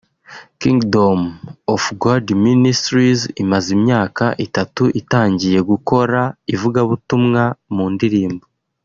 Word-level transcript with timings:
Kingdom 0.61 1.17
of 1.73 1.83
God 2.03 2.25
Ministries 2.47 3.21
imaze 3.43 3.67
imyaka 3.77 4.25
itatu 4.45 4.83
itangiye 4.99 5.59
gukora 5.71 6.21
ivugabutumwa 6.53 7.43
mu 7.75 7.85
ndirimbo 7.93 8.45